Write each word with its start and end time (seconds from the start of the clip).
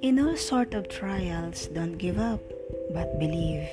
In 0.00 0.18
all 0.18 0.36
sort 0.36 0.72
of 0.72 0.88
trials, 0.88 1.66
don't 1.66 1.98
give 1.98 2.18
up, 2.18 2.40
but 2.94 3.18
believe. 3.18 3.68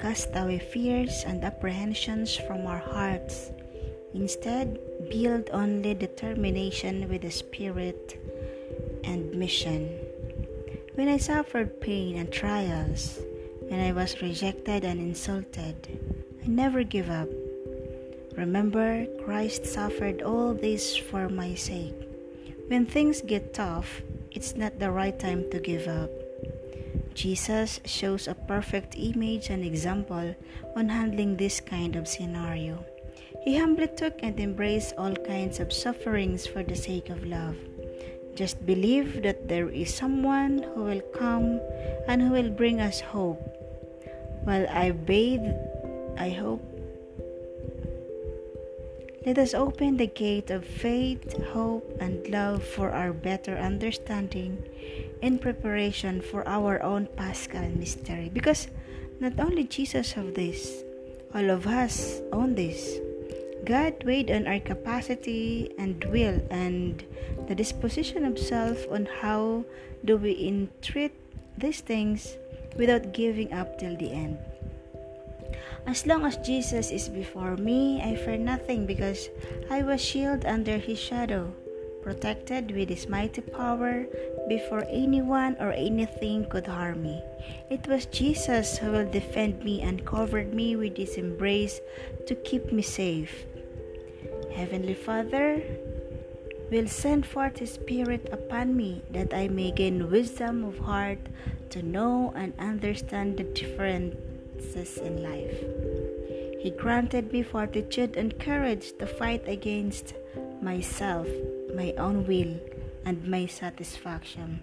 Cast 0.00 0.32
away 0.32 0.58
fears 0.58 1.24
and 1.26 1.44
apprehensions 1.44 2.34
from 2.34 2.66
our 2.66 2.78
hearts. 2.78 3.50
Instead, 4.14 4.80
build 5.10 5.50
only 5.52 5.92
determination 5.92 7.06
with 7.10 7.20
the 7.20 7.30
spirit 7.30 8.16
and 9.04 9.34
mission. 9.34 9.92
When 10.94 11.08
I 11.08 11.18
suffered 11.18 11.82
pain 11.82 12.16
and 12.16 12.32
trials, 12.32 13.20
when 13.68 13.80
I 13.80 13.92
was 13.92 14.22
rejected 14.22 14.84
and 14.84 15.00
insulted, 15.00 16.25
never 16.48 16.82
give 16.82 17.10
up. 17.10 17.28
Remember, 18.36 19.06
Christ 19.24 19.66
suffered 19.66 20.22
all 20.22 20.52
this 20.54 20.96
for 20.96 21.28
my 21.28 21.54
sake. 21.54 21.96
When 22.68 22.84
things 22.84 23.22
get 23.22 23.54
tough, 23.54 24.02
it's 24.30 24.54
not 24.54 24.78
the 24.78 24.90
right 24.90 25.18
time 25.18 25.50
to 25.50 25.58
give 25.58 25.88
up. 25.88 26.10
Jesus 27.14 27.80
shows 27.86 28.28
a 28.28 28.34
perfect 28.34 28.94
image 28.98 29.48
and 29.48 29.64
example 29.64 30.36
on 30.76 30.88
handling 30.90 31.36
this 31.36 31.60
kind 31.60 31.96
of 31.96 32.06
scenario. 32.06 32.84
He 33.42 33.56
humbly 33.56 33.88
took 33.88 34.20
and 34.22 34.38
embraced 34.38 34.92
all 34.98 35.14
kinds 35.14 35.58
of 35.58 35.72
sufferings 35.72 36.46
for 36.46 36.62
the 36.62 36.76
sake 36.76 37.08
of 37.08 37.24
love. 37.24 37.56
Just 38.34 38.66
believe 38.66 39.22
that 39.22 39.48
there 39.48 39.70
is 39.70 39.94
someone 39.94 40.62
who 40.74 40.84
will 40.84 41.00
come 41.16 41.60
and 42.06 42.20
who 42.20 42.32
will 42.32 42.50
bring 42.50 42.80
us 42.80 43.00
hope. 43.00 43.40
While 44.44 44.68
I 44.68 44.90
bathe, 44.90 45.56
I 46.18 46.30
hope 46.30 46.62
let 49.26 49.38
us 49.38 49.54
open 49.54 49.96
the 49.96 50.06
gate 50.06 50.54
of 50.54 50.64
faith, 50.64 51.34
hope, 51.50 51.82
and 51.98 52.22
love 52.30 52.62
for 52.62 52.94
our 52.94 53.12
better 53.12 53.58
understanding 53.58 54.62
in 55.20 55.40
preparation 55.40 56.22
for 56.22 56.46
our 56.46 56.80
own 56.80 57.10
Paschal 57.18 57.66
mystery. 57.74 58.30
Because 58.32 58.68
not 59.18 59.34
only 59.40 59.64
Jesus 59.64 60.12
have 60.12 60.34
this, 60.34 60.84
all 61.34 61.50
of 61.50 61.66
us 61.66 62.22
own 62.30 62.54
this. 62.54 63.02
God 63.64 63.98
weighed 64.04 64.30
on 64.30 64.46
our 64.46 64.60
capacity 64.60 65.74
and 65.76 65.98
will 66.04 66.38
and 66.52 67.02
the 67.48 67.54
disposition 67.56 68.24
of 68.24 68.38
self 68.38 68.78
on 68.92 69.10
how 69.10 69.64
do 70.04 70.16
we 70.16 70.38
entreat 70.46 71.10
these 71.58 71.80
things 71.80 72.38
without 72.78 73.10
giving 73.10 73.52
up 73.52 73.76
till 73.76 73.96
the 73.96 74.12
end. 74.12 74.38
As 75.86 76.06
long 76.06 76.26
as 76.26 76.36
Jesus 76.38 76.90
is 76.90 77.08
before 77.08 77.56
me, 77.56 78.02
I 78.02 78.16
fear 78.16 78.36
nothing 78.36 78.86
because 78.86 79.30
I 79.70 79.82
was 79.82 80.02
shielded 80.02 80.44
under 80.44 80.78
his 80.78 80.98
shadow, 80.98 81.54
protected 82.02 82.74
with 82.74 82.88
his 82.88 83.08
mighty 83.08 83.40
power 83.40 84.06
before 84.48 84.84
anyone 84.90 85.56
or 85.60 85.72
anything 85.72 86.50
could 86.50 86.66
harm 86.66 87.02
me. 87.02 87.22
It 87.70 87.86
was 87.86 88.06
Jesus 88.06 88.78
who 88.78 88.90
will 88.90 89.10
defend 89.10 89.62
me 89.62 89.80
and 89.80 90.04
covered 90.04 90.52
me 90.52 90.74
with 90.74 90.96
his 90.96 91.16
embrace 91.16 91.80
to 92.26 92.34
keep 92.34 92.72
me 92.72 92.82
safe. 92.82 93.46
Heavenly 94.52 94.94
Father, 94.94 95.62
will 96.70 96.88
send 96.88 97.24
forth 97.24 97.58
His 97.58 97.74
Spirit 97.74 98.28
upon 98.32 98.76
me 98.76 99.02
that 99.10 99.32
I 99.32 99.48
may 99.48 99.70
gain 99.70 100.10
wisdom 100.10 100.64
of 100.64 100.78
heart 100.78 101.18
to 101.70 101.82
know 101.82 102.32
and 102.34 102.52
understand 102.58 103.36
the 103.36 103.44
different 103.44 104.16
success 104.60 104.96
in 104.98 105.22
life. 105.22 105.58
He 106.60 106.70
granted 106.70 107.32
me 107.32 107.42
fortitude 107.42 108.16
and 108.16 108.38
courage 108.38 108.96
to 108.98 109.06
fight 109.06 109.46
against 109.46 110.14
myself, 110.60 111.28
my 111.74 111.92
own 111.98 112.26
will, 112.26 112.58
and 113.04 113.26
my 113.28 113.46
satisfaction, 113.46 114.60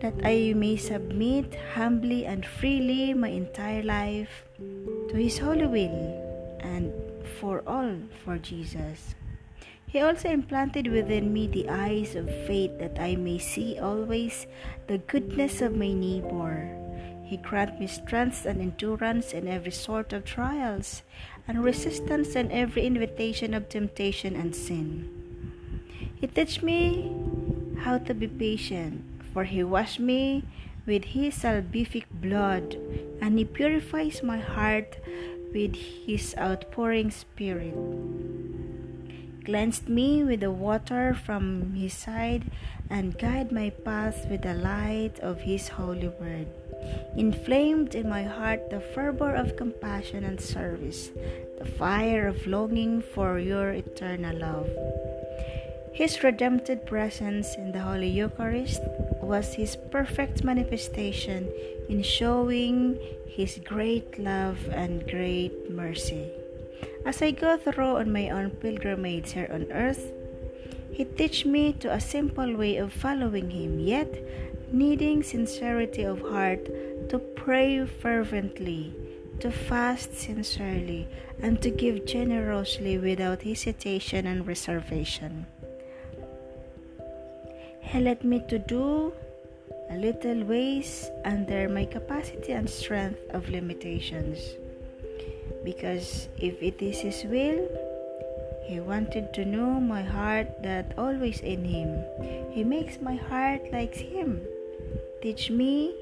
that 0.00 0.14
I 0.22 0.52
may 0.54 0.76
submit 0.76 1.56
humbly 1.74 2.26
and 2.26 2.44
freely 2.44 3.14
my 3.14 3.28
entire 3.28 3.82
life 3.82 4.44
to 4.58 5.14
His 5.14 5.38
holy 5.38 5.66
will 5.66 6.58
and 6.60 6.92
for 7.40 7.62
all 7.66 7.96
for 8.24 8.38
Jesus. 8.38 9.14
He 9.86 10.00
also 10.00 10.28
implanted 10.28 10.92
within 10.92 11.32
me 11.32 11.46
the 11.46 11.70
eyes 11.70 12.14
of 12.14 12.28
faith 12.46 12.78
that 12.78 13.00
I 13.00 13.16
may 13.16 13.38
see 13.38 13.78
always 13.78 14.46
the 14.86 14.98
goodness 14.98 15.62
of 15.62 15.74
my 15.74 15.92
neighbor 15.94 16.87
he 17.28 17.36
grant 17.36 17.78
me 17.78 17.86
strength 17.86 18.46
and 18.46 18.58
endurance 18.58 19.34
in 19.34 19.46
every 19.46 19.70
sort 19.70 20.14
of 20.14 20.24
trials, 20.24 21.02
and 21.46 21.62
resistance 21.62 22.34
in 22.34 22.50
every 22.50 22.86
invitation 22.86 23.52
of 23.52 23.68
temptation 23.68 24.34
and 24.34 24.56
sin. 24.56 25.04
He 26.16 26.26
teach 26.26 26.62
me 26.62 27.12
how 27.84 27.98
to 27.98 28.14
be 28.14 28.28
patient, 28.28 29.04
for 29.34 29.44
He 29.44 29.62
washed 29.62 30.00
me 30.00 30.44
with 30.86 31.12
His 31.12 31.36
salvific 31.36 32.08
blood, 32.08 32.80
and 33.20 33.38
He 33.38 33.44
purifies 33.44 34.22
my 34.22 34.38
heart 34.38 34.96
with 35.52 35.76
His 35.76 36.34
outpouring 36.38 37.10
Spirit. 37.10 37.76
Cleansed 39.44 39.88
me 39.88 40.24
with 40.24 40.40
the 40.40 40.50
water 40.50 41.12
from 41.12 41.74
His 41.76 41.92
side, 41.92 42.48
and 42.88 43.18
guide 43.18 43.52
my 43.52 43.68
path 43.68 44.24
with 44.30 44.48
the 44.48 44.54
light 44.54 45.20
of 45.20 45.44
His 45.44 45.68
holy 45.68 46.08
word 46.08 46.48
inflamed 47.16 47.94
in 47.94 48.08
my 48.08 48.22
heart 48.22 48.70
the 48.70 48.80
fervor 48.80 49.34
of 49.34 49.56
compassion 49.56 50.24
and 50.24 50.40
service, 50.40 51.10
the 51.58 51.64
fire 51.64 52.26
of 52.26 52.46
longing 52.46 53.02
for 53.02 53.38
your 53.38 53.70
eternal 53.70 54.36
love. 54.36 54.68
His 55.92 56.22
redemptive 56.22 56.86
presence 56.86 57.56
in 57.56 57.72
the 57.72 57.80
Holy 57.80 58.08
Eucharist 58.08 58.80
was 59.20 59.54
his 59.54 59.76
perfect 59.90 60.44
manifestation 60.44 61.50
in 61.88 62.02
showing 62.02 62.98
his 63.26 63.58
great 63.64 64.18
love 64.18 64.58
and 64.70 65.06
great 65.08 65.70
mercy. 65.70 66.30
As 67.04 67.20
I 67.22 67.32
go 67.32 67.56
through 67.56 67.96
on 67.96 68.12
my 68.12 68.30
own 68.30 68.50
pilgrimage 68.50 69.32
here 69.32 69.50
on 69.52 69.72
earth, 69.72 70.12
he 70.92 71.04
teach 71.04 71.44
me 71.44 71.72
to 71.74 71.92
a 71.92 72.00
simple 72.00 72.56
way 72.56 72.76
of 72.76 72.92
following 72.92 73.50
him, 73.50 73.78
yet 73.78 74.10
needing 74.72 75.22
sincerity 75.22 76.02
of 76.02 76.20
heart 76.20 76.64
to 77.08 77.18
pray 77.18 77.84
fervently, 77.86 78.94
to 79.40 79.50
fast 79.50 80.14
sincerely, 80.14 81.08
and 81.40 81.62
to 81.62 81.70
give 81.70 82.04
generously 82.04 82.98
without 82.98 83.42
hesitation 83.42 84.26
and 84.26 84.46
reservation. 84.46 85.46
He 87.80 88.00
led 88.00 88.22
me 88.24 88.44
to 88.48 88.58
do 88.58 89.12
a 89.90 89.96
little 89.96 90.44
ways 90.44 91.10
under 91.24 91.68
my 91.68 91.86
capacity 91.86 92.52
and 92.52 92.68
strength 92.68 93.20
of 93.30 93.48
limitations. 93.48 94.38
Because 95.64 96.28
if 96.36 96.62
it 96.62 96.82
is 96.82 97.00
His 97.00 97.24
will, 97.24 97.68
He 98.66 98.80
wanted 98.80 99.32
to 99.32 99.46
know 99.46 99.80
my 99.80 100.02
heart 100.02 100.62
that 100.62 100.92
always 100.98 101.40
in 101.40 101.64
Him. 101.64 102.04
He 102.52 102.64
makes 102.64 103.00
my 103.00 103.16
heart 103.16 103.62
like 103.72 103.94
Him. 103.94 104.42
Teach 105.20 105.50
me 105.50 105.94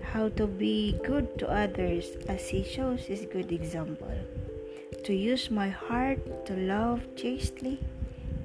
how 0.00 0.30
to 0.40 0.46
be 0.46 0.96
good 1.04 1.38
to 1.38 1.46
others 1.52 2.16
as 2.28 2.48
He 2.48 2.64
shows 2.64 3.04
His 3.04 3.26
good 3.26 3.52
example. 3.52 4.08
To 5.04 5.12
use 5.12 5.50
my 5.50 5.68
heart 5.68 6.46
to 6.46 6.56
love 6.56 7.04
chastely, 7.14 7.78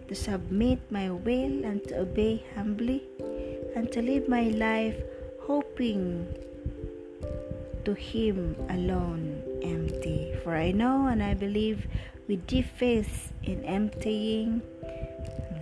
to 0.10 0.16
submit 0.16 0.80
my 0.92 1.10
will 1.10 1.64
and 1.64 1.82
to 1.88 2.04
obey 2.04 2.44
humbly, 2.54 3.04
and 3.76 3.90
to 3.94 4.02
live 4.02 4.28
my 4.28 4.52
life 4.52 5.00
hoping 5.48 6.28
to 7.86 7.94
Him 7.94 8.58
alone 8.70 9.40
empty. 9.64 10.36
For 10.44 10.58
I 10.58 10.72
know 10.72 11.08
and 11.08 11.24
I 11.24 11.34
believe 11.34 11.88
with 12.28 12.46
deep 12.46 12.68
faith 12.76 13.32
in 13.44 13.64
emptying, 13.64 14.62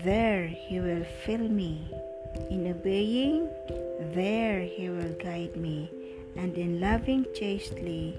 there 0.04 0.48
He 0.48 0.80
will 0.80 1.06
fill 1.26 1.46
me. 1.46 1.94
In 2.50 2.68
obeying, 2.68 3.50
there 4.14 4.62
he 4.62 4.90
will 4.90 5.14
guide 5.24 5.56
me, 5.56 5.90
and 6.36 6.58
in 6.58 6.80
loving 6.80 7.26
chastely, 7.34 8.18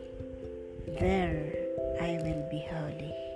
there 1.01 1.53
I 2.01 2.19
will 2.23 2.47
be 2.51 2.65
holy. 2.71 3.32